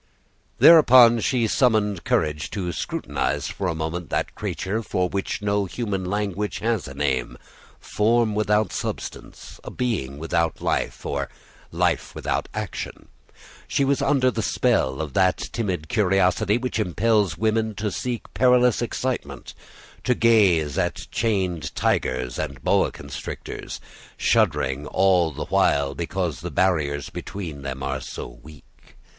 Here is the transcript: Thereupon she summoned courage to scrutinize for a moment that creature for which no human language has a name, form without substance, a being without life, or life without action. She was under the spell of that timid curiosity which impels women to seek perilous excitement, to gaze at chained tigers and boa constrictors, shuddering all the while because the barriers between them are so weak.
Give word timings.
Thereupon 0.57 1.19
she 1.19 1.45
summoned 1.45 2.03
courage 2.05 2.49
to 2.49 2.71
scrutinize 2.71 3.49
for 3.49 3.67
a 3.67 3.75
moment 3.75 4.09
that 4.09 4.33
creature 4.33 4.81
for 4.81 5.07
which 5.07 5.43
no 5.43 5.65
human 5.65 6.05
language 6.05 6.57
has 6.57 6.87
a 6.87 6.95
name, 6.95 7.37
form 7.79 8.33
without 8.33 8.73
substance, 8.73 9.59
a 9.63 9.69
being 9.69 10.17
without 10.17 10.59
life, 10.59 11.05
or 11.05 11.29
life 11.71 12.15
without 12.15 12.49
action. 12.51 13.09
She 13.67 13.85
was 13.85 14.01
under 14.01 14.31
the 14.31 14.41
spell 14.41 15.01
of 15.01 15.13
that 15.13 15.37
timid 15.37 15.87
curiosity 15.87 16.57
which 16.57 16.79
impels 16.79 17.37
women 17.37 17.75
to 17.75 17.91
seek 17.91 18.33
perilous 18.33 18.81
excitement, 18.81 19.53
to 20.03 20.15
gaze 20.15 20.79
at 20.79 21.11
chained 21.11 21.75
tigers 21.75 22.39
and 22.39 22.63
boa 22.63 22.91
constrictors, 22.91 23.79
shuddering 24.17 24.87
all 24.87 25.29
the 25.29 25.45
while 25.45 25.93
because 25.93 26.41
the 26.41 26.49
barriers 26.49 27.11
between 27.11 27.61
them 27.61 27.83
are 27.83 28.01
so 28.01 28.25
weak. 28.41 28.65